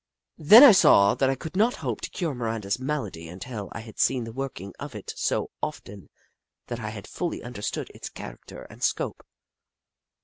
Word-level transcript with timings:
Then 0.39 0.63
I 0.63 0.71
saw 0.71 1.13
that 1.13 1.29
I 1.29 1.35
could 1.35 1.55
not 1.55 1.75
hope 1.85 2.01
to 2.01 2.09
cure 2.09 2.33
Miranda's 2.33 2.79
malady 2.79 3.27
until 3.29 3.69
I 3.71 3.81
had 3.81 3.99
seen 3.99 4.23
the 4.23 4.31
working; 4.33 4.73
of 4.79 4.95
it 4.95 5.13
so 5.15 5.51
often 5.61 6.09
that 6.69 6.79
I 6.79 6.99
fully 7.01 7.43
understood 7.43 7.91
its 7.93 8.09
character 8.09 8.63
and 8.63 8.81
scope. 8.83 9.23